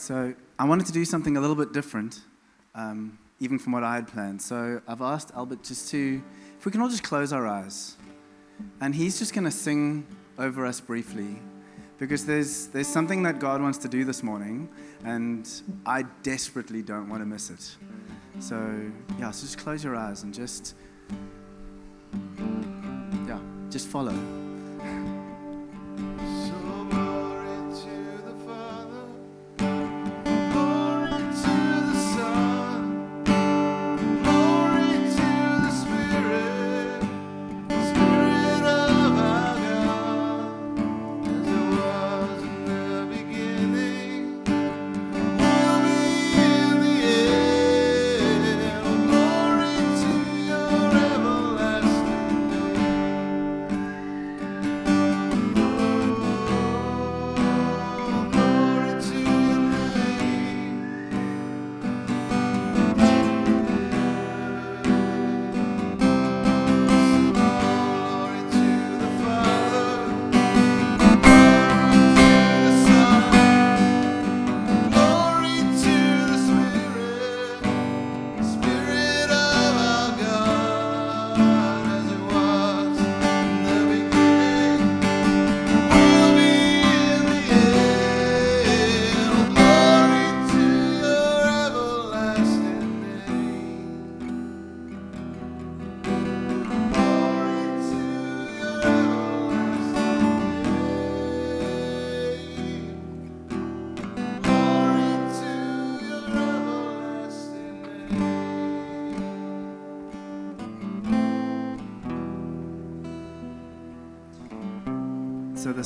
[0.00, 2.22] So I wanted to do something a little bit different,
[2.74, 4.40] um, even from what I had planned.
[4.40, 6.22] So I've asked Albert just to,
[6.58, 7.98] if we can all just close our eyes,
[8.80, 10.06] and he's just going to sing
[10.38, 11.38] over us briefly,
[11.98, 14.70] because there's there's something that God wants to do this morning,
[15.04, 15.46] and
[15.84, 17.76] I desperately don't want to miss it.
[18.38, 18.56] So
[19.18, 20.76] yeah, so just close your eyes and just
[23.28, 23.38] yeah,
[23.68, 24.39] just follow.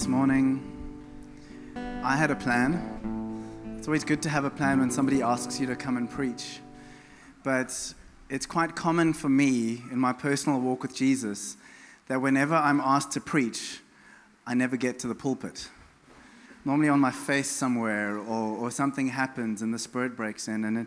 [0.04, 0.60] This morning,
[2.02, 3.74] I had a plan.
[3.78, 6.60] It's always good to have a plan when somebody asks you to come and preach.
[7.42, 7.94] But
[8.28, 11.56] it's quite common for me in my personal walk with Jesus
[12.08, 13.80] that whenever I'm asked to preach,
[14.46, 15.70] I never get to the pulpit.
[16.66, 20.66] Normally on my face somewhere, or, or something happens and the Spirit breaks in.
[20.66, 20.86] And it,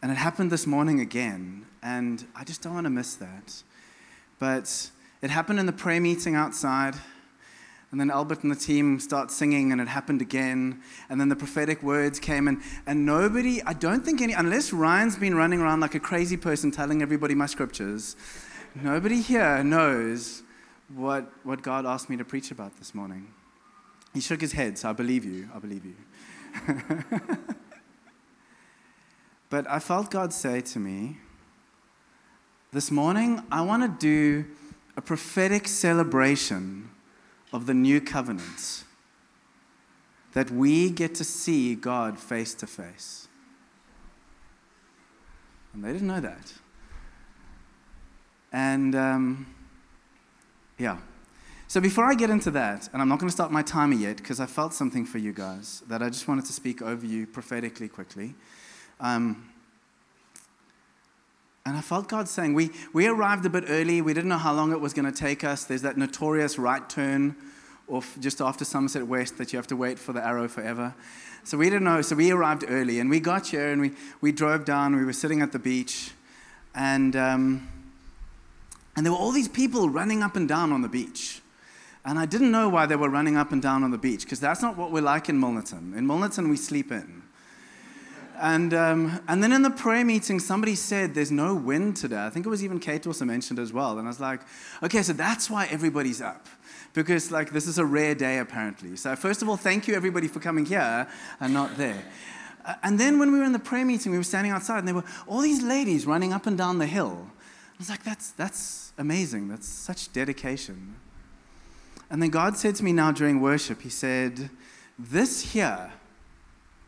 [0.00, 1.66] and it happened this morning again.
[1.82, 3.62] And I just don't want to miss that.
[4.38, 6.94] But it happened in the prayer meeting outside.
[7.92, 10.82] And then Albert and the team start singing, and it happened again.
[11.08, 15.16] And then the prophetic words came, and, and nobody, I don't think any, unless Ryan's
[15.16, 18.16] been running around like a crazy person telling everybody my scriptures,
[18.74, 20.42] nobody here knows
[20.94, 23.28] what, what God asked me to preach about this morning.
[24.14, 25.48] He shook his head, so I believe you.
[25.54, 25.94] I believe you.
[29.50, 31.18] but I felt God say to me,
[32.72, 34.46] This morning, I want to do
[34.96, 36.90] a prophetic celebration
[37.52, 38.84] of the new covenant
[40.32, 43.28] that we get to see God face to face.
[45.72, 46.52] And they didn't know that.
[48.52, 49.54] And um,
[50.78, 50.98] yeah.
[51.68, 54.18] So before I get into that, and I'm not going to start my timer yet
[54.18, 57.26] because I felt something for you guys that I just wanted to speak over you
[57.26, 58.34] prophetically quickly.
[59.00, 59.50] Um,
[61.66, 64.00] and I felt God saying, we, we arrived a bit early.
[64.00, 65.64] We didn't know how long it was going to take us.
[65.64, 67.34] There's that notorious right turn
[67.88, 70.94] off just after Somerset West that you have to wait for the arrow forever.
[71.42, 72.02] So we didn't know.
[72.02, 73.90] So we arrived early and we got here and we,
[74.20, 74.94] we drove down.
[74.94, 76.12] We were sitting at the beach
[76.72, 77.68] and, um,
[78.94, 81.40] and there were all these people running up and down on the beach.
[82.04, 84.38] And I didn't know why they were running up and down on the beach because
[84.38, 85.96] that's not what we're like in Milnerton.
[85.96, 87.15] In Milnerton, we sleep in.
[88.38, 92.24] And, um, and then in the prayer meeting, somebody said there's no wind today.
[92.24, 93.98] I think it was even Kate also mentioned as well.
[93.98, 94.40] And I was like,
[94.82, 96.46] okay, so that's why everybody's up.
[96.92, 98.96] Because like this is a rare day apparently.
[98.96, 101.06] So first of all, thank you everybody for coming here
[101.40, 102.02] and not there.
[102.64, 104.88] Uh, and then when we were in the prayer meeting, we were standing outside and
[104.88, 107.30] there were all these ladies running up and down the hill.
[107.30, 109.48] I was like, that's, that's amazing.
[109.48, 110.96] That's such dedication.
[112.10, 114.50] And then God said to me now during worship, He said,
[114.98, 115.92] This here,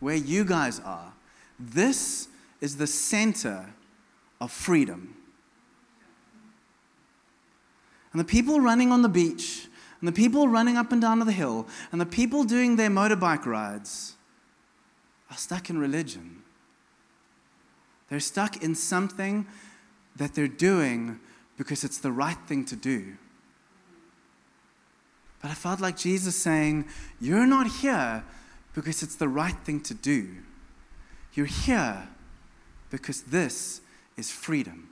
[0.00, 1.12] where you guys are,
[1.58, 2.28] this
[2.60, 3.66] is the center
[4.40, 5.14] of freedom.
[8.12, 9.66] And the people running on the beach,
[10.00, 13.46] and the people running up and down the hill, and the people doing their motorbike
[13.46, 14.14] rides
[15.31, 16.43] are stuck in religion.
[18.08, 19.46] They're stuck in something
[20.16, 21.20] that they're doing
[21.56, 23.16] because it's the right thing to do.
[25.43, 26.87] But I felt like Jesus saying,
[27.20, 28.25] You're not here
[28.75, 30.28] because it's the right thing to do.
[31.38, 32.08] You're here
[32.90, 33.81] because this
[34.17, 34.88] is freedom.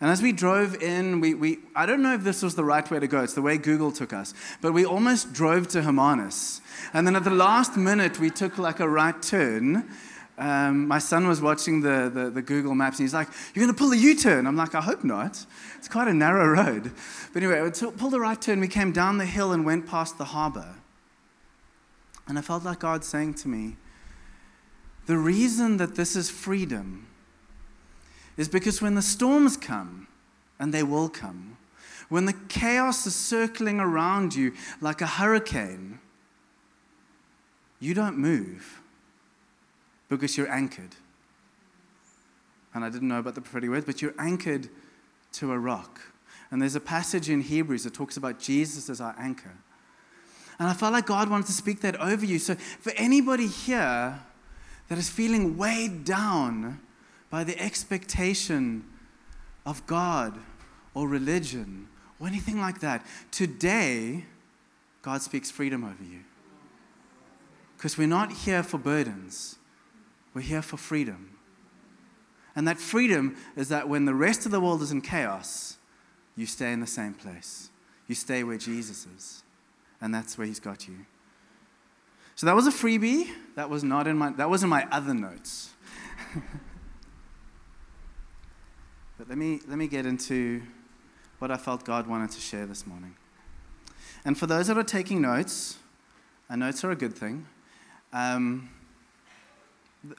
[0.00, 2.90] And as we drove in, we, we, I don't know if this was the right
[2.90, 3.22] way to go.
[3.22, 4.34] It's the way Google took us.
[4.60, 6.60] But we almost drove to Hermanus.
[6.92, 9.88] And then at the last minute, we took like a right turn.
[10.38, 13.72] Um, my son was watching the, the, the Google Maps and he's like, You're going
[13.72, 14.48] to pull a U turn.
[14.48, 15.46] I'm like, I hope not.
[15.78, 16.90] It's quite a narrow road.
[17.32, 18.58] But anyway, we took- pulled the right turn.
[18.58, 20.74] We came down the hill and went past the harbor.
[22.26, 23.76] And I felt like God saying to me,
[25.06, 27.06] The reason that this is freedom
[28.36, 30.06] is because when the storms come,
[30.58, 31.56] and they will come,
[32.08, 35.98] when the chaos is circling around you like a hurricane,
[37.80, 38.80] you don't move
[40.08, 40.94] because you're anchored.
[42.74, 44.68] And I didn't know about the prophetic words, but you're anchored
[45.32, 46.00] to a rock.
[46.50, 49.56] And there's a passage in Hebrews that talks about Jesus as our anchor.
[50.58, 52.38] And I felt like God wanted to speak that over you.
[52.38, 54.20] So, for anybody here
[54.92, 56.78] that is feeling weighed down
[57.30, 58.84] by the expectation
[59.64, 60.38] of God
[60.92, 61.88] or religion
[62.20, 64.26] or anything like that, today,
[65.00, 66.20] God speaks freedom over you.
[67.74, 69.56] Because we're not here for burdens,
[70.34, 71.38] we're here for freedom.
[72.54, 75.78] And that freedom is that when the rest of the world is in chaos,
[76.36, 77.70] you stay in the same place.
[78.08, 79.42] You stay where Jesus is.
[80.02, 81.06] And that's where he's got you.
[82.42, 83.30] So that was a freebie.
[83.54, 85.70] That was not in my that was in my other notes.
[89.16, 90.60] but let me let me get into
[91.38, 93.14] what I felt God wanted to share this morning.
[94.24, 95.78] And for those that are taking notes,
[96.50, 97.46] and notes are a good thing.
[98.12, 98.70] Um,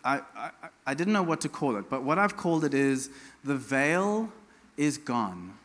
[0.05, 0.51] I, I,
[0.87, 3.09] I didn't know what to call it, but what I've called it is
[3.43, 4.31] the veil
[4.77, 5.57] is gone.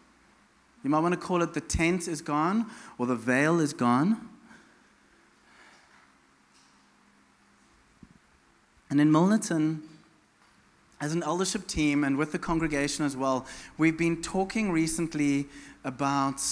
[0.82, 2.66] You might want to call it the tent is gone
[2.98, 4.28] or the veil is gone.
[8.90, 9.80] And in Milnerton,
[11.00, 13.46] as an eldership team and with the congregation as well,
[13.76, 15.46] we've been talking recently
[15.84, 16.42] about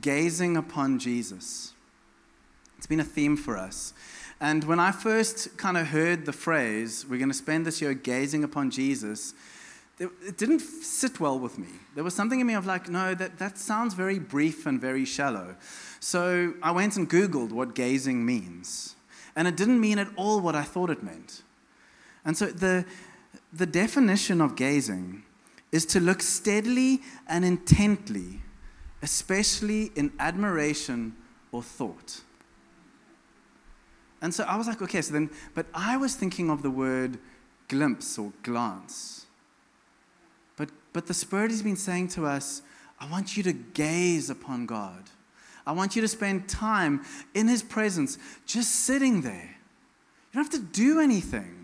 [0.00, 1.72] gazing upon Jesus.
[2.76, 3.94] It's been a theme for us.
[4.40, 7.94] And when I first kind of heard the phrase, we're going to spend this year
[7.94, 9.34] gazing upon Jesus,
[9.98, 11.68] it didn't sit well with me.
[11.94, 15.04] There was something in me of like, no, that, that sounds very brief and very
[15.04, 15.56] shallow.
[16.00, 18.96] So I went and Googled what gazing means.
[19.36, 21.42] And it didn't mean at all what I thought it meant.
[22.24, 22.84] And so the,
[23.52, 25.22] the definition of gazing
[25.72, 28.40] is to look steadily and intently,
[29.02, 31.14] especially in admiration
[31.52, 32.20] or thought.
[34.22, 37.18] And so I was like, okay, so then, but I was thinking of the word
[37.68, 39.26] glimpse or glance.
[40.56, 42.62] But, but the Spirit has been saying to us,
[42.98, 45.04] I want you to gaze upon God.
[45.66, 47.02] I want you to spend time
[47.32, 49.56] in His presence, just sitting there.
[50.32, 51.59] You don't have to do anything.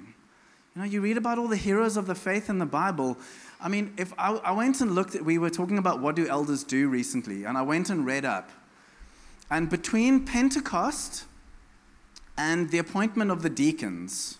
[0.76, 3.16] You know, you read about all the heroes of the faith in the Bible.
[3.62, 6.28] I mean, if I, I went and looked at, we were talking about what do
[6.28, 8.50] elders do recently, and I went and read up.
[9.50, 11.24] And between Pentecost
[12.36, 14.36] and the appointment of the deacons,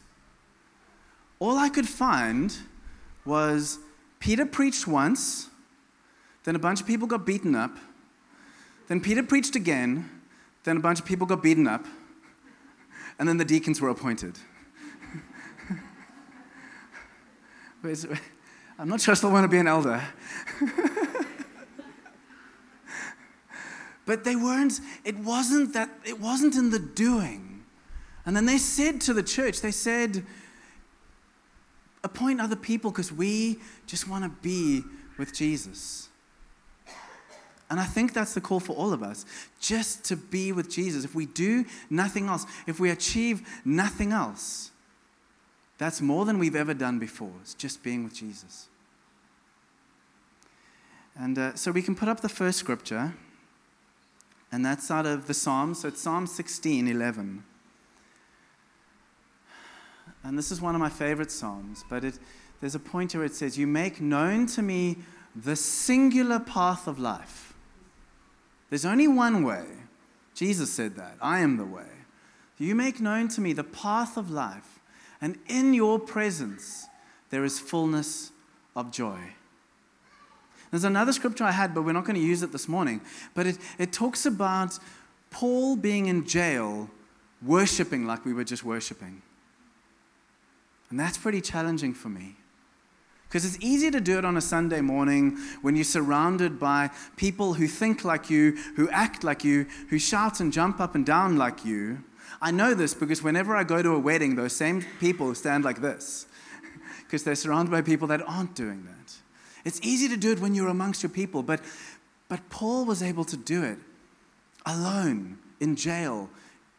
[1.38, 2.54] all I could find
[3.24, 3.78] was
[4.20, 5.48] Peter preached once,
[6.44, 7.78] then a bunch of people got beaten up,
[8.88, 10.10] then Peter preached again,
[10.64, 11.86] then a bunch of people got beaten up,
[13.18, 14.38] and then the deacons were appointed.
[18.78, 20.02] I'm not sure I still want to be an elder.
[24.04, 27.64] but they weren't, it wasn't that, it wasn't in the doing.
[28.24, 30.24] And then they said to the church, they said,
[32.02, 34.82] appoint other people because we just want to be
[35.18, 36.08] with Jesus.
[37.68, 39.24] And I think that's the call for all of us
[39.60, 41.04] just to be with Jesus.
[41.04, 44.70] If we do nothing else, if we achieve nothing else,
[45.78, 47.32] that's more than we've ever done before.
[47.42, 48.68] It's just being with Jesus.
[51.18, 53.14] And uh, so we can put up the first scripture,
[54.52, 55.80] and that's out of the Psalms.
[55.80, 57.44] So it's Psalm 16 11.
[60.22, 62.18] And this is one of my favorite Psalms, but it,
[62.60, 64.96] there's a point where it says, You make known to me
[65.34, 67.54] the singular path of life.
[68.70, 69.64] There's only one way.
[70.34, 71.16] Jesus said that.
[71.20, 71.84] I am the way.
[72.58, 74.75] You make known to me the path of life,
[75.20, 76.86] and in your presence
[77.30, 78.30] there is fullness
[78.74, 79.18] of joy.
[80.70, 83.00] There's another scripture I had, but we're not going to use it this morning.
[83.34, 84.78] But it, it talks about
[85.30, 86.90] Paul being in jail,
[87.42, 89.22] worshiping like we were just worshiping.
[90.90, 92.36] And that's pretty challenging for me.
[93.28, 97.54] Because it's easy to do it on a Sunday morning when you're surrounded by people
[97.54, 101.36] who think like you, who act like you, who shout and jump up and down
[101.36, 102.04] like you.
[102.40, 105.80] I know this because whenever I go to a wedding, those same people stand like
[105.80, 106.26] this
[107.04, 109.14] because they're surrounded by people that aren't doing that.
[109.64, 111.60] It's easy to do it when you're amongst your people, but,
[112.28, 113.78] but Paul was able to do it
[114.64, 116.30] alone in jail.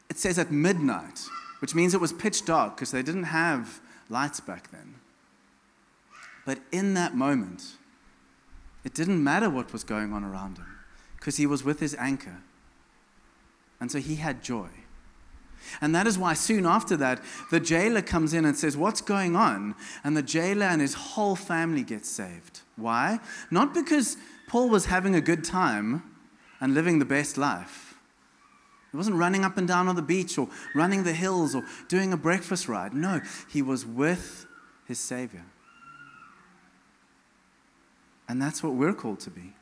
[0.10, 1.25] It says at midnight,
[1.60, 4.96] which means it was pitch dark because they didn't have lights back then.
[6.46, 7.74] But in that moment,
[8.86, 10.77] it didn't matter what was going on around him
[11.18, 12.38] because he was with his anchor.
[13.82, 14.70] And so he had joy.
[15.82, 17.22] And that is why soon after that,
[17.52, 19.76] the jailer comes in and says, What's going on?
[20.04, 22.62] And the jailer and his whole family get saved.
[22.76, 23.20] Why?
[23.52, 26.04] Not because Paul was having a good time
[26.60, 27.96] and living the best life.
[28.92, 32.14] He wasn't running up and down on the beach or running the hills or doing
[32.14, 32.94] a breakfast ride.
[32.94, 34.46] No, he was with
[34.88, 35.46] his Savior.
[38.30, 39.54] And that's what we're called to be.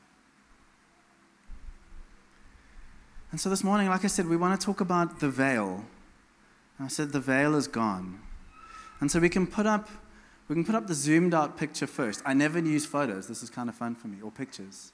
[3.31, 5.83] And so this morning, like I said, we want to talk about the veil.
[6.79, 8.19] I said the veil is gone.
[8.99, 9.89] And so we can put up
[10.47, 12.21] we can put up the zoomed out picture first.
[12.23, 13.27] I never use photos.
[13.27, 14.91] This is kind of fun for me, or pictures.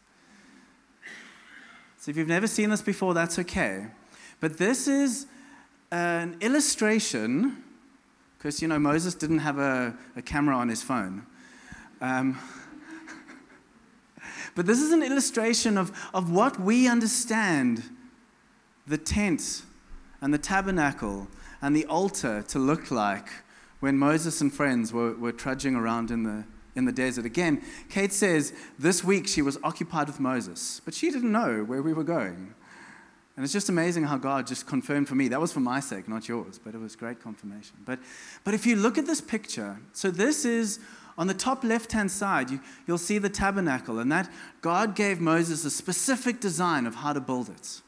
[1.98, 3.88] So if you've never seen this before, that's okay.
[4.40, 5.28] But this is
[5.92, 7.64] an illustration,
[8.38, 11.26] because you know Moses didn't have a, a camera on his phone.
[12.00, 12.40] Um,
[14.56, 17.84] but this is an illustration of, of what we understand
[18.88, 19.64] the tent
[20.22, 21.28] and the tabernacle
[21.62, 23.28] and the altar to look like
[23.80, 27.26] when Moses and friends were, were trudging around in the, in the desert.
[27.26, 31.82] Again, Kate says this week she was occupied with Moses, but she didn't know where
[31.82, 32.54] we were going.
[33.36, 35.28] And it's just amazing how God just confirmed for me.
[35.30, 37.78] That was for my sake, not yours, but it was great confirmation.
[37.86, 38.00] But,
[38.44, 40.80] but if you look at this picture, so this is
[41.18, 44.30] on the top left hand side, you, you'll see the tabernacle, and that
[44.62, 47.82] God gave Moses a specific design of how to build it.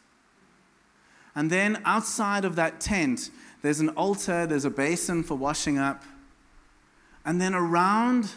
[1.36, 3.30] And then outside of that tent,
[3.64, 6.04] there's an altar, there's a basin for washing up.
[7.26, 8.30] And then around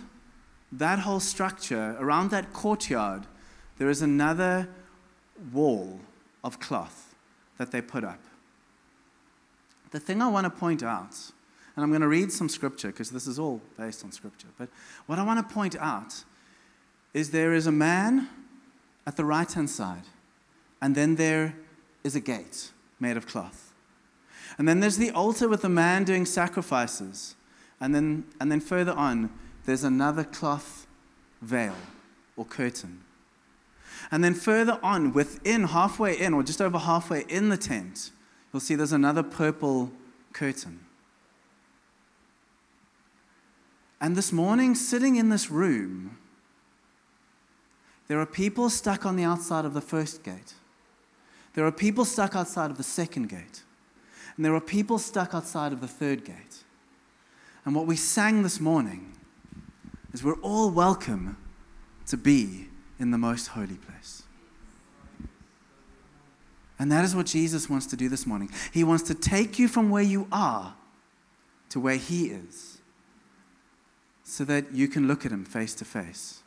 [0.72, 3.26] that whole structure, around that courtyard,
[3.76, 4.68] there is another
[5.52, 6.00] wall
[6.44, 7.14] of cloth
[7.58, 8.20] that they put up.
[9.90, 11.14] The thing I want to point out,
[11.74, 14.68] and I'm going to read some scripture because this is all based on scripture, but
[15.06, 16.24] what I want to point out
[17.12, 18.28] is there is a man
[19.06, 20.04] at the right hand side,
[20.80, 21.56] and then there
[22.04, 23.65] is a gate made of cloth.
[24.58, 27.34] And then there's the altar with the man doing sacrifices.
[27.80, 29.30] And then, and then further on,
[29.64, 30.86] there's another cloth
[31.42, 31.76] veil
[32.36, 33.02] or curtain.
[34.10, 38.10] And then further on, within, halfway in, or just over halfway in the tent,
[38.52, 39.90] you'll see there's another purple
[40.32, 40.80] curtain.
[44.00, 46.18] And this morning, sitting in this room,
[48.08, 50.54] there are people stuck on the outside of the first gate.
[51.54, 53.62] There are people stuck outside of the second gate.
[54.36, 56.64] And there are people stuck outside of the third gate.
[57.64, 59.16] And what we sang this morning
[60.12, 61.36] is we're all welcome
[62.06, 64.22] to be in the most holy place.
[66.78, 68.50] And that is what Jesus wants to do this morning.
[68.72, 70.74] He wants to take you from where you are
[71.70, 72.78] to where He is
[74.22, 76.42] so that you can look at Him face to face.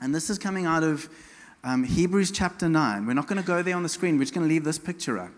[0.00, 1.08] And this is coming out of
[1.64, 3.06] um, Hebrews chapter 9.
[3.06, 4.78] We're not going to go there on the screen, we're just going to leave this
[4.78, 5.32] picture up.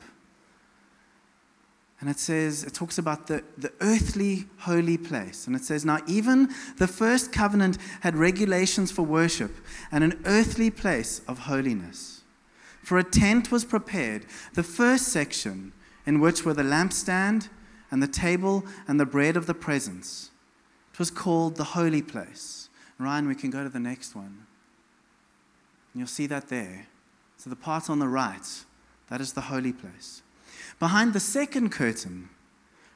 [2.00, 5.47] And it says, it talks about the, the earthly holy place.
[5.47, 6.49] And it says, Now, even
[6.79, 9.55] the first covenant had regulations for worship
[9.93, 12.23] and an earthly place of holiness.
[12.83, 14.25] For a tent was prepared,
[14.55, 15.75] the first section,
[16.07, 17.50] in which were the lampstand
[17.91, 20.31] and the table and the bread of the presence.
[20.95, 22.71] It was called the holy place.
[22.99, 24.47] Ryan, we can go to the next one.
[25.94, 26.87] You'll see that there.
[27.37, 28.47] So the part on the right,
[29.09, 30.23] that is the holy place.
[30.78, 32.28] Behind the second curtain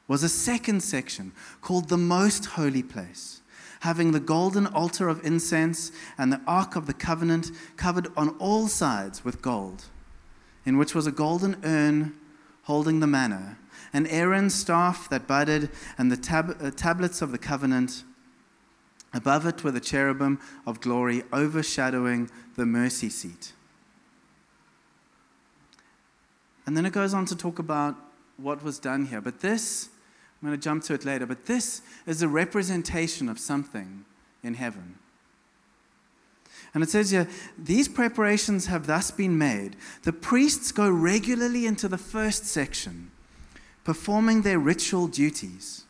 [0.07, 3.41] was a second section called the most holy place,
[3.81, 8.67] having the golden altar of incense and the ark of the covenant covered on all
[8.67, 9.85] sides with gold,
[10.65, 12.13] in which was a golden urn
[12.63, 13.57] holding the manna,
[13.93, 18.03] and Aaron's staff that budded, and the tab- uh, tablets of the covenant.
[19.15, 23.53] Above it were the cherubim of glory overshadowing the mercy seat.
[26.67, 27.95] And then it goes on to talk about
[28.35, 29.21] what was done here.
[29.21, 29.87] But this,
[30.41, 34.03] I'm going to jump to it later, but this is a representation of something
[34.43, 34.99] in heaven.
[36.73, 39.77] And it says here, these preparations have thus been made.
[40.03, 43.11] The priests go regularly into the first section,
[43.85, 45.84] performing their ritual duties.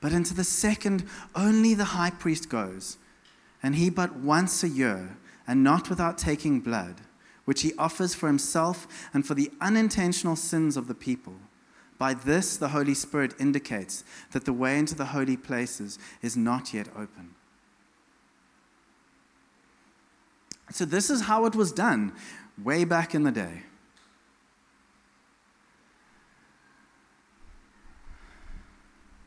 [0.00, 2.98] But into the second, only the high priest goes,
[3.62, 7.00] and he but once a year, and not without taking blood,
[7.46, 11.34] which he offers for himself and for the unintentional sins of the people.
[11.96, 16.72] By this, the Holy Spirit indicates that the way into the holy places is not
[16.72, 17.34] yet open.
[20.70, 22.12] So, this is how it was done
[22.62, 23.62] way back in the day.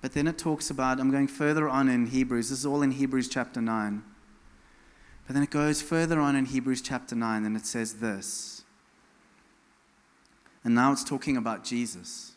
[0.02, 2.92] But then it talks about, I'm going further on in Hebrews, this is all in
[2.92, 4.04] Hebrews chapter 9.
[5.28, 8.64] But then it goes further on in Hebrews chapter 9 and it says this.
[10.64, 12.34] And now it's talking about Jesus.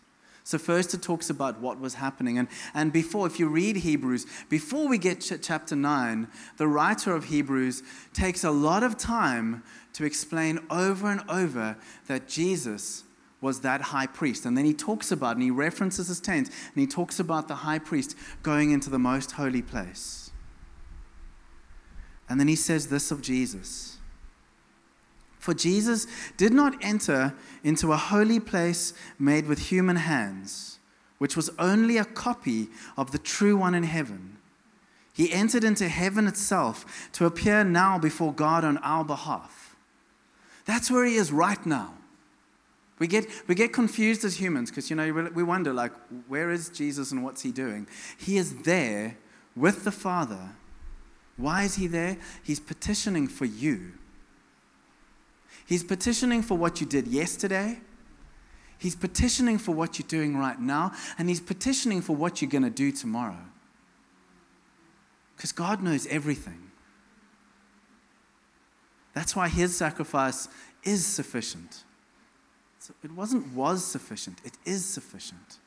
[0.46, 2.36] So, first it talks about what was happening.
[2.36, 6.28] And, and before, if you read Hebrews, before we get to chapter 9,
[6.58, 9.62] the writer of Hebrews takes a lot of time
[9.94, 11.78] to explain over and over
[12.08, 13.04] that Jesus
[13.44, 14.46] was that high priest.
[14.46, 17.56] And then he talks about, and he references his tent, and he talks about the
[17.56, 20.30] high priest going into the most holy place.
[22.26, 23.98] And then he says this of Jesus.
[25.38, 26.06] For Jesus
[26.38, 30.78] did not enter into a holy place made with human hands,
[31.18, 34.38] which was only a copy of the true one in heaven.
[35.12, 39.76] He entered into heaven itself to appear now before God on our behalf.
[40.64, 41.92] That's where he is right now.
[42.98, 45.92] We get, we get confused as humans because, you know, we wonder, like,
[46.28, 47.88] where is Jesus and what's he doing?
[48.16, 49.16] He is there
[49.56, 50.50] with the Father.
[51.36, 52.16] Why is he there?
[52.44, 53.94] He's petitioning for you.
[55.66, 57.80] He's petitioning for what you did yesterday.
[58.78, 60.92] He's petitioning for what you're doing right now.
[61.18, 63.38] And he's petitioning for what you're going to do tomorrow.
[65.36, 66.70] Because God knows everything.
[69.14, 70.48] That's why his sacrifice
[70.84, 71.82] is sufficient.
[73.02, 75.58] It wasn't was sufficient, it is sufficient.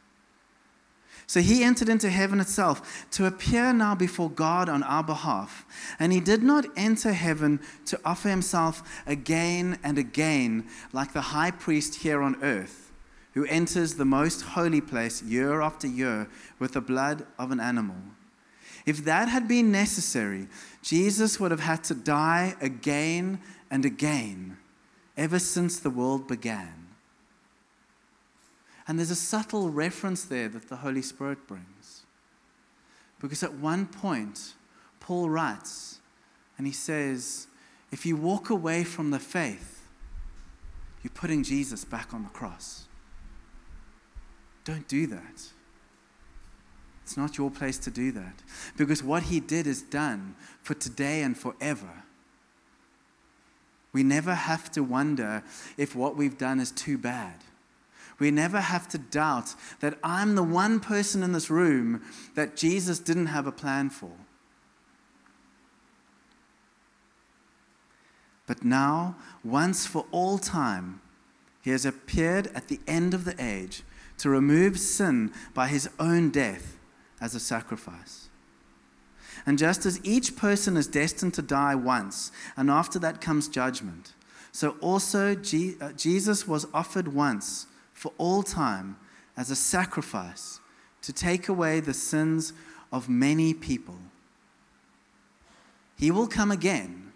[1.25, 5.65] So he entered into heaven itself to appear now before God on our behalf.
[5.99, 11.51] And he did not enter heaven to offer himself again and again, like the high
[11.51, 12.93] priest here on earth,
[13.33, 17.97] who enters the most holy place year after year with the blood of an animal.
[18.85, 20.47] If that had been necessary,
[20.81, 24.57] Jesus would have had to die again and again
[25.17, 26.86] ever since the world began.
[28.87, 32.05] And there's a subtle reference there that the Holy Spirit brings.
[33.19, 34.53] Because at one point,
[34.99, 35.99] Paul writes,
[36.57, 37.47] and he says,
[37.91, 39.87] if you walk away from the faith,
[41.03, 42.85] you're putting Jesus back on the cross.
[44.63, 45.49] Don't do that.
[47.03, 48.43] It's not your place to do that.
[48.75, 52.03] Because what he did is done for today and forever.
[53.93, 55.43] We never have to wonder
[55.77, 57.35] if what we've done is too bad.
[58.19, 62.01] We never have to doubt that I'm the one person in this room
[62.35, 64.11] that Jesus didn't have a plan for.
[68.47, 71.01] But now, once for all time,
[71.61, 73.83] he has appeared at the end of the age
[74.19, 76.77] to remove sin by his own death
[77.19, 78.29] as a sacrifice.
[79.45, 84.13] And just as each person is destined to die once, and after that comes judgment,
[84.51, 88.95] so also uh, Jesus was offered once for all time
[89.35, 90.59] as a sacrifice
[91.01, 92.53] to take away the sins
[92.91, 93.97] of many people.
[95.97, 97.11] He will come again.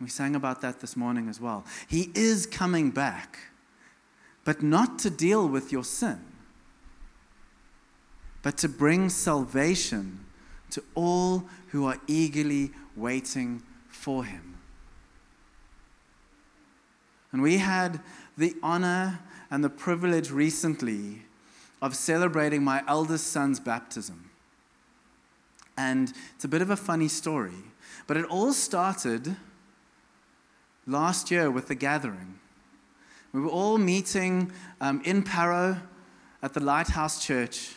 [0.00, 1.66] We sang about that this morning as well.
[1.86, 3.38] He is coming back,
[4.42, 6.18] but not to deal with your sin,
[8.40, 10.24] but to bring salvation
[10.70, 14.56] to all who are eagerly waiting for him.
[17.32, 18.00] And we had
[18.38, 21.22] the honor and the privilege recently
[21.82, 24.30] of celebrating my eldest son's baptism.
[25.76, 27.64] And it's a bit of a funny story,
[28.06, 29.36] but it all started
[30.86, 32.38] last year with the gathering.
[33.32, 35.80] We were all meeting um, in Paro
[36.42, 37.76] at the Lighthouse Church,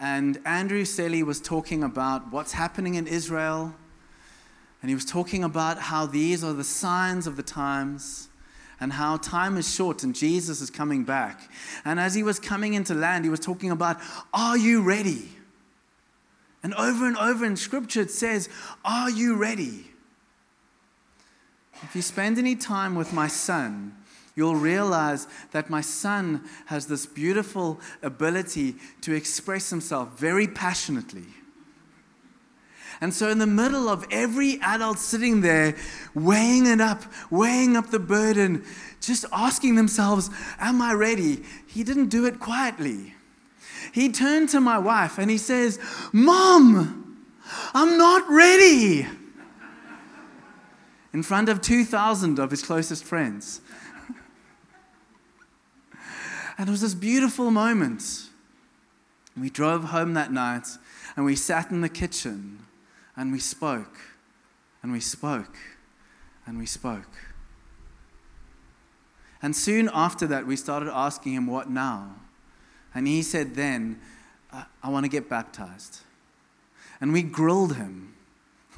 [0.00, 3.74] and Andrew Selley was talking about what's happening in Israel,
[4.82, 8.28] and he was talking about how these are the signs of the times
[8.84, 11.50] and how time is short and Jesus is coming back.
[11.86, 13.96] And as he was coming into land, he was talking about,
[14.34, 15.30] Are you ready?
[16.62, 18.50] And over and over in scripture it says,
[18.84, 19.86] Are you ready?
[21.82, 23.96] If you spend any time with my son,
[24.36, 31.24] you'll realize that my son has this beautiful ability to express himself very passionately.
[33.00, 35.76] And so, in the middle of every adult sitting there,
[36.14, 38.64] weighing it up, weighing up the burden,
[39.00, 41.42] just asking themselves, Am I ready?
[41.66, 43.14] He didn't do it quietly.
[43.92, 45.78] He turned to my wife and he says,
[46.12, 47.24] Mom,
[47.74, 49.06] I'm not ready.
[51.12, 53.60] In front of 2,000 of his closest friends.
[56.58, 58.02] and it was this beautiful moment.
[59.36, 60.66] We drove home that night
[61.16, 62.63] and we sat in the kitchen
[63.16, 63.96] and we spoke,
[64.82, 65.56] and we spoke,
[66.46, 67.16] and we spoke.
[69.44, 72.16] And soon after that, we started asking him, What now?
[72.94, 74.00] And he said, Then,
[74.50, 76.00] I, I want to get baptized.
[76.98, 78.14] And we grilled him.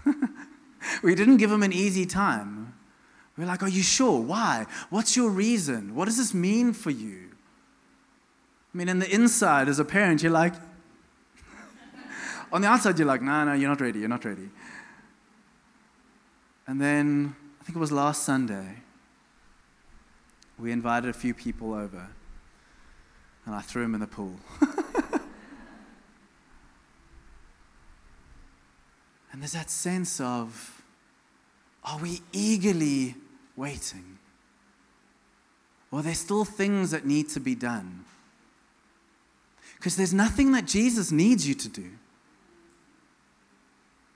[1.04, 2.74] we didn't give him an easy time.
[3.38, 4.20] We are like, Are you sure?
[4.20, 4.66] Why?
[4.90, 5.94] What's your reason?
[5.94, 7.30] What does this mean for you?
[8.74, 10.54] I mean, in the inside, as a parent, you're like,
[12.52, 14.00] on the outside, you're like, No, no, you're not ready.
[14.00, 14.48] You're not ready.
[16.66, 18.82] And then, I think it was last Sunday,
[20.58, 22.08] we invited a few people over,
[23.44, 24.34] and I threw them in the pool.
[29.32, 30.82] and there's that sense of,
[31.84, 33.14] are we eagerly
[33.54, 34.18] waiting?
[35.92, 38.04] Or there still things that need to be done?
[39.76, 41.90] Because there's nothing that Jesus needs you to do.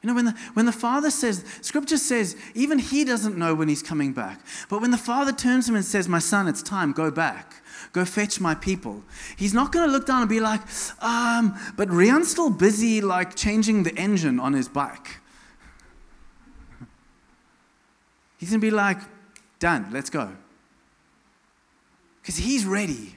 [0.03, 3.69] You know, when the, when the Father says, Scripture says, even He doesn't know when
[3.69, 4.41] He's coming back.
[4.71, 7.63] But when the Father turns to Him and says, My son, it's time, go back,
[7.93, 9.03] go fetch my people,
[9.37, 10.63] He's not going to look down and be like,
[11.03, 15.19] um, but Rian's still busy, like, changing the engine on his bike.
[18.39, 18.99] He's going to be like,
[19.59, 20.33] Done, let's go.
[22.23, 23.17] Because He's ready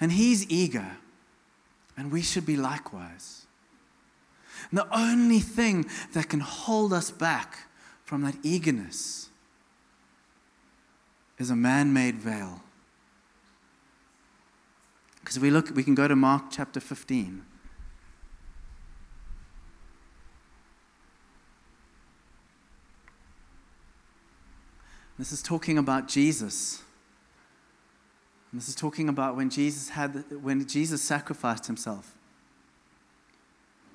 [0.00, 0.92] and He's eager,
[1.96, 3.43] and we should be likewise.
[4.70, 7.68] And the only thing that can hold us back
[8.04, 9.28] from that eagerness
[11.38, 12.62] is a man made veil.
[15.20, 17.44] Because we look, we can go to Mark chapter 15.
[25.18, 26.82] This is talking about Jesus.
[28.50, 32.16] And this is talking about when Jesus had when Jesus sacrificed himself.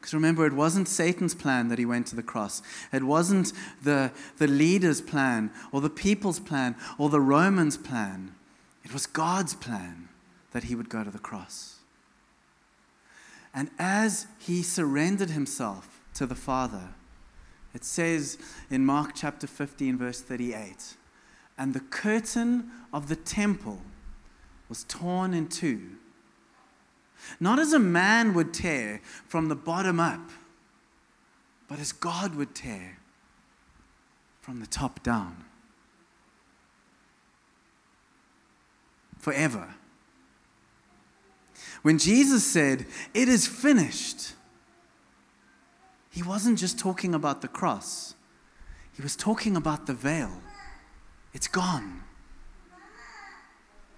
[0.10, 2.63] Because remember, it wasn't Satan's plan that he went to the cross.
[2.91, 8.34] It wasn't the, the leader's plan or the people's plan or the Romans' plan.
[8.84, 10.10] It was God's plan
[10.50, 11.76] that he would go to the cross.
[13.54, 16.95] And as he surrendered himself to the Father,
[17.76, 18.39] it says
[18.72, 20.95] in Mark chapter 15, verse 38
[21.56, 23.82] and the curtain of the temple
[24.69, 25.99] was torn in two
[27.39, 30.30] not as a man would tear from the bottom up,
[31.68, 32.98] but as God would tear
[34.42, 35.46] from the top down.
[39.18, 39.76] Forever.
[41.82, 44.34] When Jesus said, It is finished,
[46.10, 48.15] he wasn't just talking about the cross,
[48.94, 50.42] he was talking about the veil.
[51.34, 52.04] It's gone,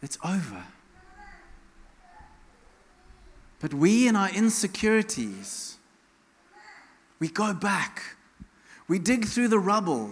[0.02, 0.66] it's over.
[3.62, 5.78] But we, in our insecurities,
[7.20, 8.02] we go back.
[8.88, 10.10] We dig through the rubble.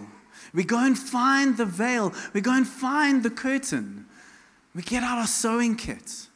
[0.53, 2.13] We go and find the veil.
[2.33, 4.05] We go and find the curtain.
[4.75, 6.27] We get out our sewing kit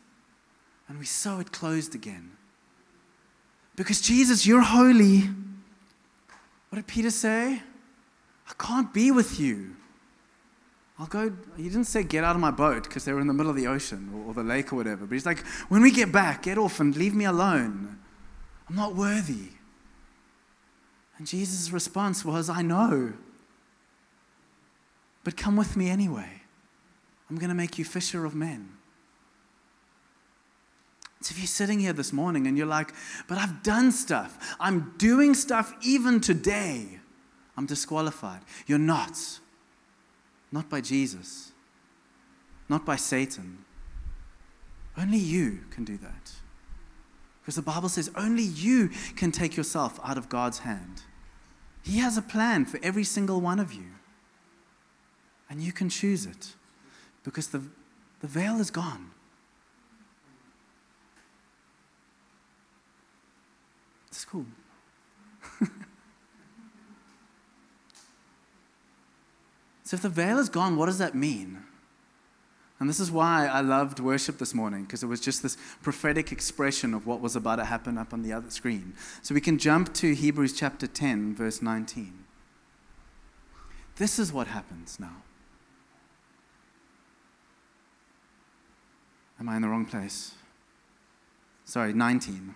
[0.87, 2.31] and we sew it closed again.
[3.75, 5.21] Because Jesus, you're holy.
[6.69, 7.61] What did Peter say?
[8.49, 9.75] I can't be with you.
[10.99, 11.33] I'll go.
[11.57, 13.55] He didn't say, get out of my boat because they were in the middle of
[13.55, 15.05] the ocean or, or the lake or whatever.
[15.05, 17.97] But he's like, when we get back, get off and leave me alone.
[18.69, 19.49] I'm not worthy.
[21.17, 23.13] And Jesus' response was, I know.
[25.23, 26.41] But come with me anyway.
[27.29, 28.69] I'm going to make you fisher of men.
[31.21, 32.93] So if you're sitting here this morning and you're like,
[33.27, 36.99] but I've done stuff, I'm doing stuff even today,
[37.55, 38.41] I'm disqualified.
[38.67, 39.17] You're not.
[40.53, 41.51] Not by Jesus,
[42.69, 43.65] not by Satan.
[44.95, 46.31] Only you can do that.
[47.41, 51.01] Because the Bible says only you can take yourself out of God's hand.
[51.81, 53.95] He has a plan for every single one of you.
[55.49, 56.53] And you can choose it
[57.23, 57.63] because the,
[58.21, 59.09] the veil is gone.
[64.09, 64.45] It's cool.
[69.93, 71.59] So, if the veil is gone, what does that mean?
[72.79, 76.31] And this is why I loved worship this morning, because it was just this prophetic
[76.31, 78.95] expression of what was about to happen up on the other screen.
[79.21, 82.11] So we can jump to Hebrews chapter 10, verse 19.
[83.97, 85.17] This is what happens now.
[89.39, 90.33] Am I in the wrong place?
[91.65, 92.55] Sorry, 19.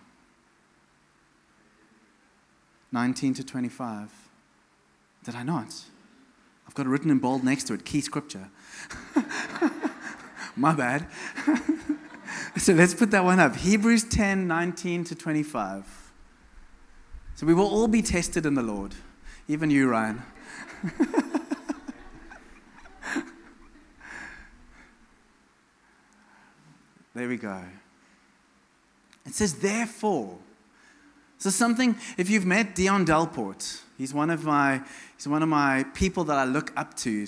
[2.91, 4.11] 19 to 25.
[5.23, 5.83] Did I not?
[6.77, 8.49] got it written in bold next to it, key scripture.
[10.55, 11.07] My bad.
[12.57, 13.55] so let's put that one up.
[13.55, 16.11] Hebrews 10 19 to 25.
[17.33, 18.93] So we will all be tested in the Lord,
[19.47, 20.21] even you, Ryan.
[27.15, 27.63] there we go.
[29.25, 30.37] It says, therefore.
[31.39, 34.81] So, something, if you've met Dion Dalport, he's one of my,
[35.15, 37.27] he's one of my people that I look up to.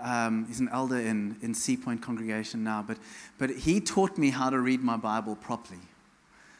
[0.00, 2.98] Um, he's an elder in, in Sea Point congregation now, but,
[3.38, 5.80] but he taught me how to read my Bible properly.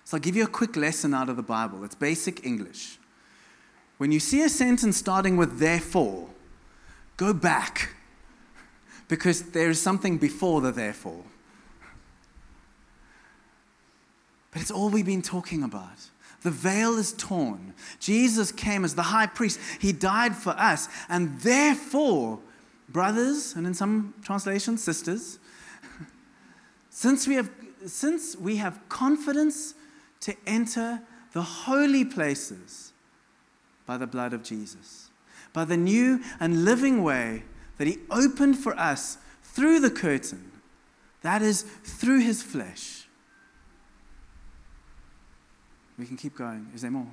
[0.05, 1.85] So I'll give you a quick lesson out of the Bible.
[1.85, 2.99] It's basic English.
[3.99, 6.29] When you see a sentence starting with therefore,
[7.17, 7.95] go back
[9.09, 11.23] because there is something before the therefore.
[14.51, 15.99] But it's all we've been talking about.
[16.43, 17.75] The veil is torn.
[17.99, 19.61] Jesus came as the high priest.
[19.79, 20.89] He died for us.
[21.09, 22.39] And therefore,
[22.89, 25.39] brothers, and in some translations, sisters,
[26.91, 27.51] since we have,
[27.87, 29.75] since we have confidence
[30.21, 32.93] to enter the holy places
[33.87, 35.11] by the blood of Jesus,
[35.53, 37.45] by the new and living way
[37.77, 40.53] that He opened for us through the curtain,
[41.23, 43.00] that is, through His flesh.
[46.01, 46.67] We can keep going.
[46.75, 47.07] Is there more?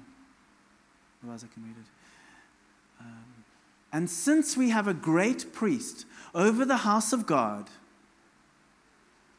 [1.22, 3.02] Otherwise, I can read it.
[3.02, 3.44] Um,
[3.92, 7.70] and since we have a great priest over the house of God,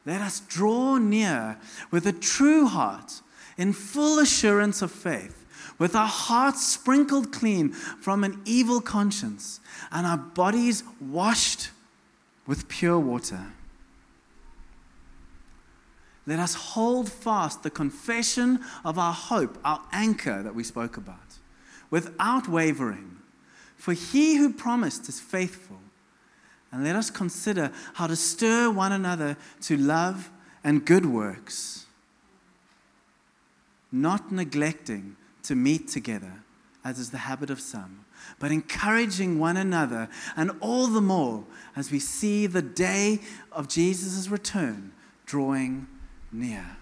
[0.05, 1.57] let us draw near
[1.89, 3.21] with a true heart,
[3.57, 5.45] in full assurance of faith,
[5.79, 9.59] with our hearts sprinkled clean from an evil conscience,
[9.91, 11.71] and our bodies washed
[12.45, 13.47] with pure water.
[16.25, 21.39] Let us hold fast the confession of our hope, our anchor that we spoke about,
[21.89, 23.17] without wavering.
[23.77, 25.79] For he who promised is faithful.
[26.71, 30.29] And let us consider how to stir one another to love
[30.63, 31.85] and good works,
[33.91, 36.43] not neglecting to meet together,
[36.83, 38.05] as is the habit of some,
[38.37, 43.19] but encouraging one another, and all the more as we see the day
[43.51, 44.91] of Jesus' return
[45.25, 45.87] drawing
[46.31, 46.77] near.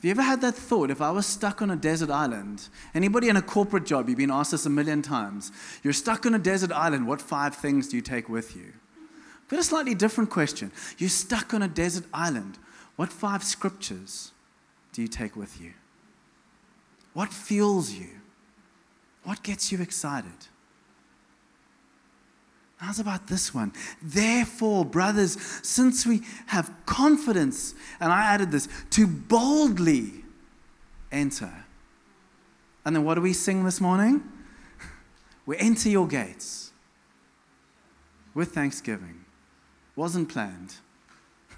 [0.00, 0.90] Have you ever had that thought?
[0.90, 4.30] If I was stuck on a desert island, anybody in a corporate job, you've been
[4.30, 7.96] asked this a million times, you're stuck on a desert island, what five things do
[7.96, 8.72] you take with you?
[9.48, 10.72] But a slightly different question.
[10.96, 12.56] You're stuck on a desert island,
[12.96, 14.32] what five scriptures
[14.92, 15.72] do you take with you?
[17.12, 18.08] What fuels you?
[19.24, 20.46] What gets you excited?
[22.80, 23.74] How's about this one?
[24.00, 30.24] Therefore, brothers, since we have confidence, and I added this, to boldly
[31.12, 31.52] enter.
[32.86, 34.22] And then what do we sing this morning?
[35.46, 36.70] We enter your gates
[38.34, 39.24] with thanksgiving.
[39.96, 40.76] Wasn't planned.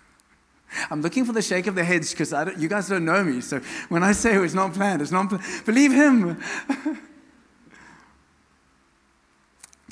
[0.90, 3.42] I'm looking for the shake of the heads because you guys don't know me.
[3.42, 5.44] So when I say it's not planned, it's not planned.
[5.66, 6.42] Believe him.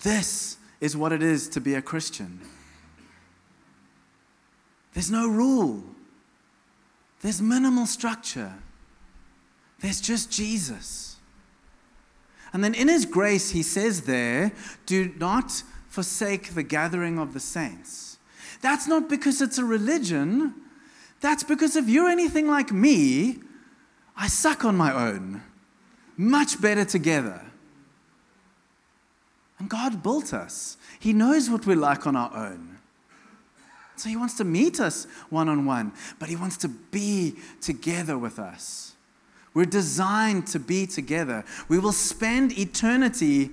[0.02, 2.40] this is what it is to be a Christian.
[4.94, 5.84] There's no rule,
[7.22, 8.54] there's minimal structure,
[9.80, 11.16] there's just Jesus.
[12.52, 14.52] And then in His grace, He says there,
[14.86, 18.18] do not forsake the gathering of the saints.
[18.60, 20.54] That's not because it's a religion.
[21.20, 23.38] That's because if you're anything like me,
[24.16, 25.42] I suck on my own.
[26.16, 27.49] Much better together.
[29.60, 30.78] And God built us.
[30.98, 32.78] He knows what we're like on our own.
[33.94, 38.16] So He wants to meet us one on one, but He wants to be together
[38.16, 38.94] with us.
[39.52, 41.44] We're designed to be together.
[41.68, 43.50] We will spend eternity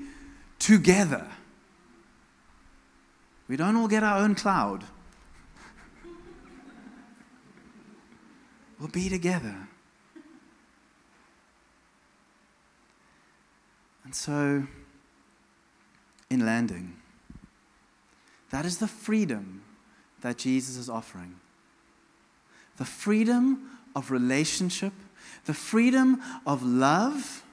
[0.60, 1.28] together.
[3.50, 4.86] We don't all get our own cloud.
[8.80, 9.68] We'll be together.
[14.06, 14.68] And so,
[16.30, 16.96] in landing,
[18.50, 19.64] that is the freedom
[20.22, 21.36] that Jesus is offering.
[22.78, 24.94] The freedom of relationship,
[25.46, 27.44] the freedom of love,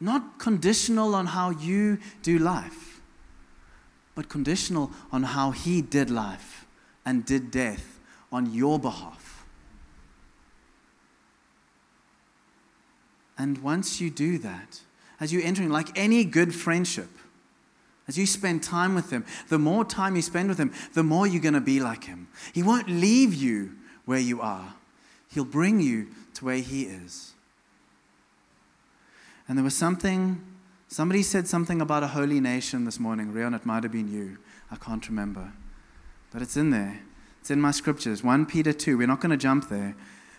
[0.00, 3.00] not conditional on how you do life,
[4.14, 6.66] but conditional on how He did life
[7.04, 7.98] and did death
[8.30, 9.46] on your behalf.
[13.38, 14.80] And once you do that,
[15.20, 17.08] as you're entering, like any good friendship,
[18.08, 21.26] as you spend time with Him, the more time you spend with Him, the more
[21.26, 22.28] you're going to be like Him.
[22.52, 23.74] He won't leave you
[24.06, 24.74] where you are,
[25.30, 27.34] He'll bring you to where He is.
[29.46, 30.42] And there was something,
[30.88, 33.32] somebody said something about a holy nation this morning.
[33.32, 34.38] Rion, it might have been you.
[34.70, 35.52] I can't remember.
[36.30, 37.00] But it's in there.
[37.40, 38.22] It's in my scriptures.
[38.22, 38.98] 1 Peter 2.
[38.98, 39.94] We're not going to jump there.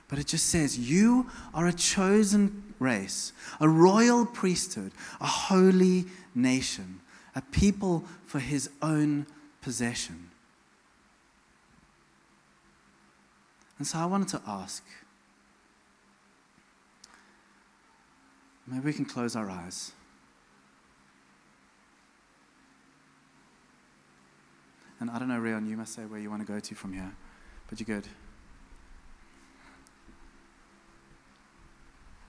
[0.07, 6.05] But it just says, You are a chosen race, a royal priesthood, a holy
[6.35, 6.99] nation,
[7.35, 9.25] a people for his own
[9.61, 10.29] possession.
[13.77, 14.83] And so I wanted to ask
[18.67, 19.93] maybe we can close our eyes.
[24.99, 26.91] And I don't know, Rion, you must say where you want to go to from
[26.93, 27.15] here,
[27.69, 28.07] but you're good.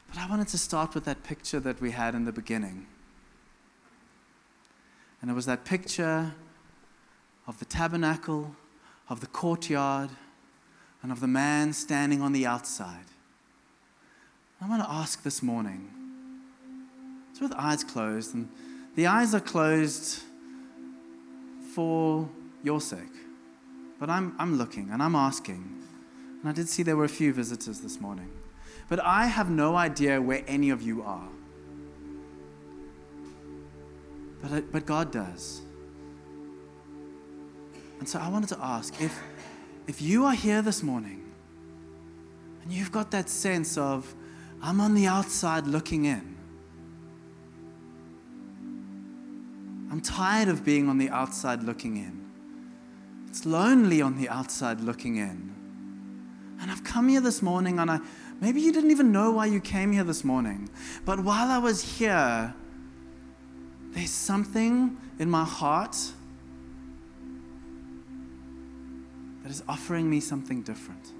[0.08, 2.86] But I wanted to start with that picture that we had in the beginning.
[5.20, 6.32] And it was that picture
[7.46, 8.54] of the tabernacle,
[9.08, 10.10] of the courtyard,
[11.02, 13.04] and of the man standing on the outside.
[14.60, 15.88] I want to ask this morning,
[17.30, 18.48] it's with eyes closed, and
[18.94, 20.20] the eyes are closed
[21.74, 22.28] for
[22.62, 23.00] your sake.
[23.98, 25.82] But I'm, I'm looking and I'm asking.
[26.40, 28.30] And I did see there were a few visitors this morning.
[28.88, 31.28] But I have no idea where any of you are.
[34.42, 35.62] But, but God does.
[37.98, 39.18] And so I wanted to ask if,
[39.86, 41.24] if you are here this morning
[42.62, 44.14] and you've got that sense of,
[44.62, 46.36] I'm on the outside looking in.
[49.90, 52.30] I'm tired of being on the outside looking in.
[53.28, 55.54] It's lonely on the outside looking in.
[56.60, 58.00] And I've come here this morning and I
[58.40, 60.68] maybe you didn't even know why you came here this morning.
[61.04, 62.54] But while I was here,
[63.92, 65.96] there's something in my heart
[69.42, 71.12] that is offering me something different.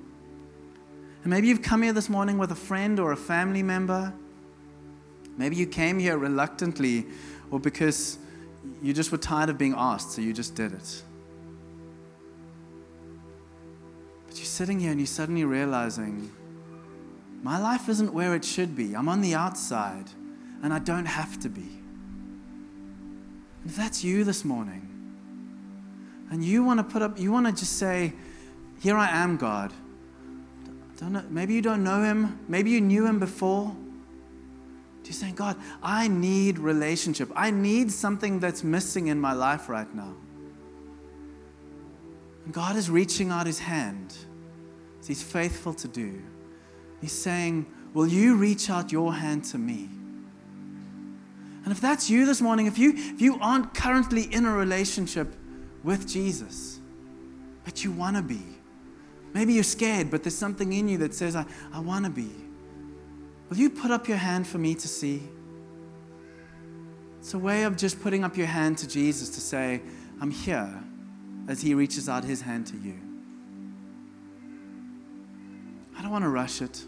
[1.23, 4.13] And maybe you've come here this morning with a friend or a family member.
[5.37, 7.07] Maybe you came here reluctantly
[7.51, 8.19] or because
[8.83, 11.03] you just were tired of being asked, so you just did it.
[14.27, 16.31] But you're sitting here and you're suddenly realizing
[17.43, 18.95] my life isn't where it should be.
[18.95, 20.07] I'm on the outside
[20.63, 21.80] and I don't have to be.
[23.65, 24.87] If that's you this morning,
[26.31, 28.13] and you want to put up, you want to just say,
[28.81, 29.73] Here I am, God.
[30.99, 33.75] Don't know, maybe you don't know him, maybe you knew him before.
[35.11, 37.33] You're saying, God, I need relationship.
[37.35, 40.15] I need something that's missing in my life right now.
[42.45, 44.15] And God is reaching out his hand,
[45.05, 46.23] he's faithful to do.
[47.01, 49.89] He's saying, Will you reach out your hand to me?
[51.71, 55.37] And if that's you this morning, if you, if you aren't currently in a relationship
[55.85, 56.81] with Jesus,
[57.63, 58.43] but you want to be,
[59.35, 62.29] maybe you're scared, but there's something in you that says, I, I want to be.
[63.49, 65.23] Will you put up your hand for me to see?
[67.21, 69.81] It's a way of just putting up your hand to Jesus to say,
[70.21, 70.77] I'm here,
[71.47, 72.99] as he reaches out his hand to you.
[75.97, 76.85] I don't want to rush it.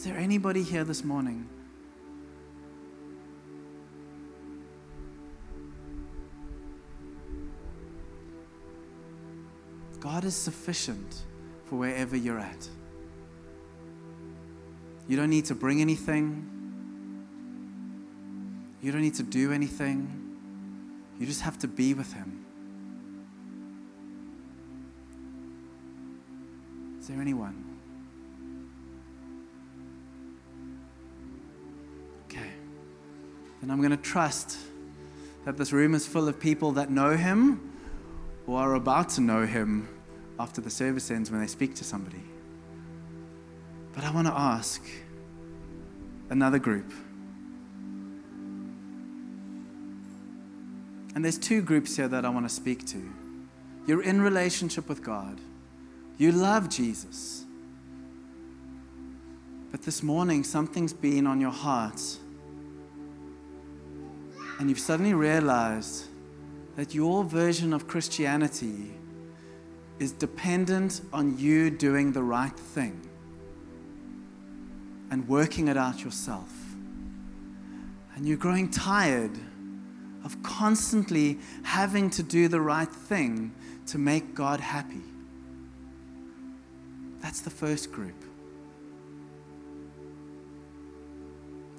[0.00, 1.46] Is there anybody here this morning?
[10.00, 11.24] God is sufficient
[11.66, 12.66] for wherever you're at.
[15.06, 16.48] You don't need to bring anything.
[18.80, 20.38] You don't need to do anything.
[21.18, 22.46] You just have to be with Him.
[26.98, 27.69] Is there anyone?
[33.60, 34.58] Then I'm going to trust
[35.44, 37.72] that this room is full of people that know Him
[38.46, 39.88] or are about to know Him
[40.38, 42.22] after the service ends when they speak to somebody.
[43.92, 44.82] But I want to ask
[46.30, 46.92] another group.
[51.14, 53.02] And there's two groups here that I want to speak to.
[53.86, 55.40] You're in relationship with God.
[56.18, 57.44] You love Jesus.
[59.70, 62.00] But this morning, something's been on your heart.
[64.60, 66.04] And you've suddenly realized
[66.76, 68.90] that your version of Christianity
[69.98, 73.00] is dependent on you doing the right thing
[75.10, 76.52] and working it out yourself.
[78.14, 79.32] And you're growing tired
[80.26, 83.54] of constantly having to do the right thing
[83.86, 85.00] to make God happy.
[87.22, 88.26] That's the first group.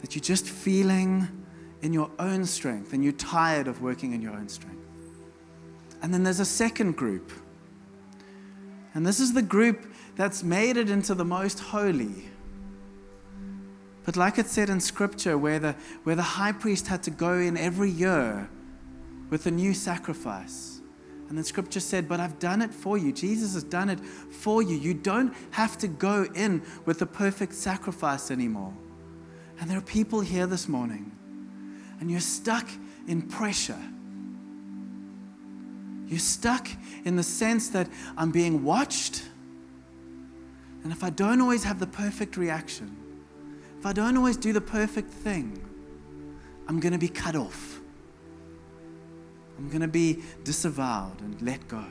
[0.01, 1.27] That you're just feeling
[1.81, 4.77] in your own strength and you're tired of working in your own strength.
[6.01, 7.31] And then there's a second group.
[8.93, 12.29] And this is the group that's made it into the most holy.
[14.03, 15.73] But like it said in scripture, where the,
[16.03, 18.49] where the high priest had to go in every year
[19.29, 20.81] with a new sacrifice.
[21.29, 23.13] And then scripture said, But I've done it for you.
[23.13, 24.75] Jesus has done it for you.
[24.75, 28.73] You don't have to go in with the perfect sacrifice anymore.
[29.59, 31.11] And there are people here this morning,
[32.01, 32.67] and you're stuck
[33.07, 33.79] in pressure.
[36.07, 36.67] You're stuck
[37.05, 37.87] in the sense that
[38.17, 39.23] I'm being watched.
[40.83, 42.97] And if I don't always have the perfect reaction,
[43.79, 45.63] if I don't always do the perfect thing,
[46.67, 47.79] I'm going to be cut off.
[49.57, 51.85] I'm going to be disavowed and let go.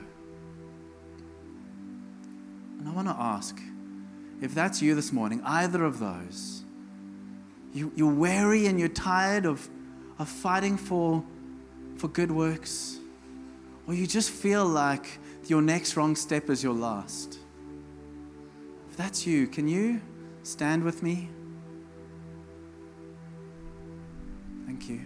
[2.78, 3.58] And I want to ask
[4.42, 6.64] if that's you this morning, either of those,
[7.72, 9.68] you, you're weary and you're tired of,
[10.20, 11.24] of fighting for,
[11.96, 12.98] for good works,
[13.88, 17.38] or you just feel like your next wrong step is your last.
[18.90, 20.00] If that's you, can you
[20.42, 21.30] stand with me?
[24.66, 25.00] Thank you.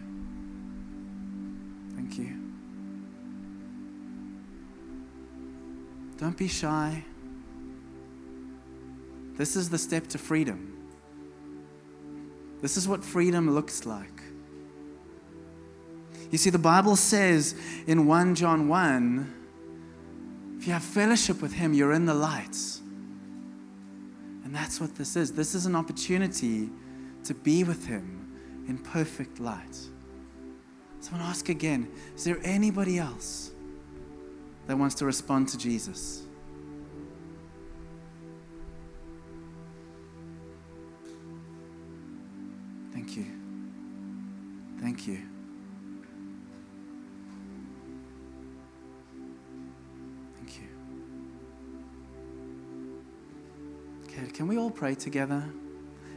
[1.95, 2.37] Thank you.
[6.19, 7.05] Don't be shy.
[9.37, 10.77] This is the step to freedom.
[12.61, 14.14] This is what freedom looks like.
[16.35, 17.55] You see, the Bible says
[17.87, 19.35] in 1 John 1
[20.59, 22.81] if you have fellowship with Him, you're in the lights.
[24.43, 25.31] And that's what this is.
[25.31, 26.71] This is an opportunity
[27.23, 29.77] to be with Him in perfect light.
[30.99, 33.53] So I want to ask again is there anybody else
[34.67, 36.25] that wants to respond to Jesus?
[42.93, 43.27] Thank you.
[44.81, 45.34] Thank you.
[54.35, 55.45] Can we all pray together?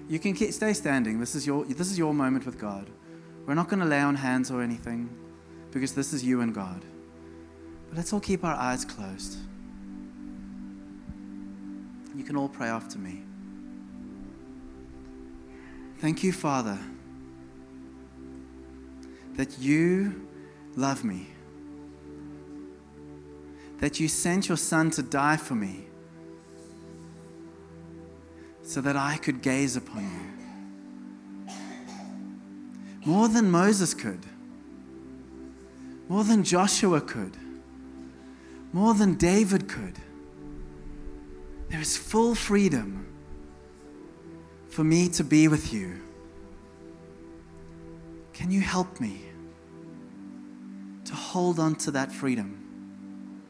[0.09, 1.20] You can stay standing.
[1.20, 2.89] This is your this is your moment with God.
[3.45, 5.09] We're not going to lay on hands or anything
[5.72, 6.84] because this is you and God.
[7.88, 9.38] But let's all keep our eyes closed.
[12.15, 13.22] You can all pray after me.
[15.99, 16.78] Thank you, Father,
[19.36, 20.28] that you
[20.76, 21.28] love me,
[23.80, 25.87] that you sent your Son to die for me
[28.68, 31.53] so that I could gaze upon you.
[33.05, 34.26] More than Moses could,
[36.09, 37.38] more than Joshua could,
[38.74, 39.97] more than David could.
[41.70, 43.07] There is full freedom
[44.68, 46.01] for me to be with you.
[48.34, 49.22] Can you help me
[51.05, 53.41] to hold on to that freedom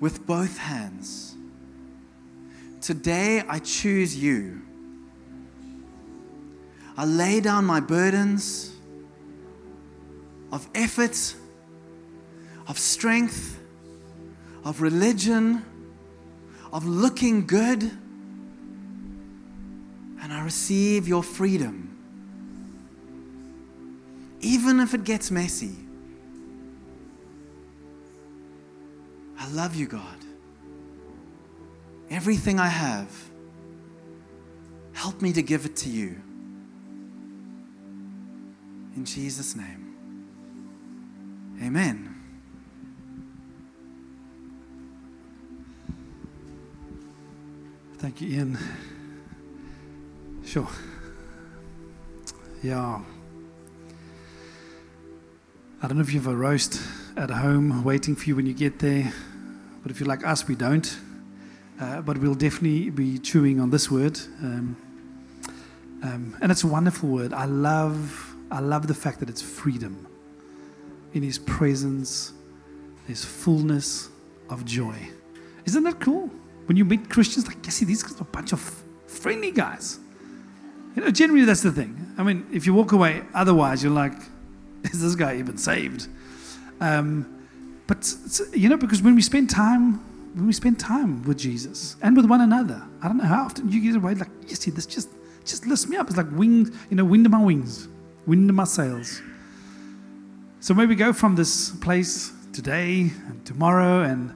[0.00, 1.34] with both hands?
[2.82, 4.60] Today I choose you.
[6.96, 8.72] I lay down my burdens
[10.50, 11.36] of effort,
[12.66, 13.60] of strength,
[14.64, 15.64] of religion,
[16.72, 17.84] of looking good,
[20.20, 21.96] and I receive your freedom.
[24.40, 25.76] Even if it gets messy,
[29.38, 30.21] I love you, God.
[32.12, 33.10] Everything I have,
[34.92, 36.20] help me to give it to you.
[38.94, 39.94] In Jesus' name.
[41.62, 42.14] Amen.
[47.96, 48.58] Thank you, Ian.
[50.44, 50.68] Sure.
[52.62, 53.00] Yeah.
[55.80, 56.78] I don't know if you have a roast
[57.16, 59.10] at home waiting for you when you get there,
[59.82, 60.94] but if you're like us, we don't.
[61.82, 64.76] Uh, but we'll definitely be chewing on this word, um,
[66.04, 67.32] um, and it's a wonderful word.
[67.32, 70.06] I love, I love the fact that it's freedom.
[71.12, 72.34] In His presence,
[73.08, 74.10] there's fullness
[74.48, 74.94] of joy.
[75.64, 76.30] Isn't that cool?
[76.66, 78.60] When you meet Christians, like, you see, these guys are a bunch of
[79.08, 79.98] friendly guys.
[80.94, 82.14] You know, generally that's the thing.
[82.16, 84.14] I mean, if you walk away otherwise, you're like,
[84.84, 86.06] is this guy even saved?
[86.80, 87.48] Um,
[87.88, 88.08] but
[88.52, 92.26] you know, because when we spend time, when we spend time with Jesus and with
[92.26, 95.08] one another, I don't know how often you get away like, you see, this just
[95.44, 96.08] just lifts me up.
[96.08, 97.88] It's like wings, you know, wind in my wings,
[98.26, 99.20] wind in my sails.
[100.60, 104.32] So maybe go from this place today and tomorrow, and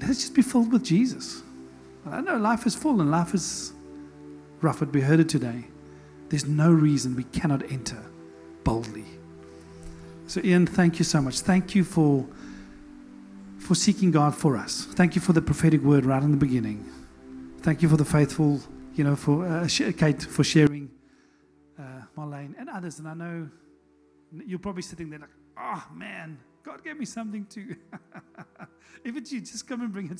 [0.00, 1.42] let us just be filled with Jesus.
[2.06, 3.72] I know life is full and life is
[4.60, 5.64] rough, but we heard it today.
[6.30, 8.02] There's no reason we cannot enter
[8.64, 9.04] boldly.
[10.26, 11.40] So, Ian, thank you so much.
[11.40, 12.26] Thank you for
[13.64, 14.84] for seeking God for us.
[14.90, 16.84] Thank you for the prophetic word right in the beginning.
[17.62, 18.60] Thank you for the faithful,
[18.94, 20.90] you know, for uh, Kate for sharing,
[21.78, 22.98] uh, Marlene and others.
[22.98, 23.48] And I know
[24.46, 27.74] you're probably sitting there like, oh man, God gave me something to.
[29.04, 30.12] if it's you, just come and bring it.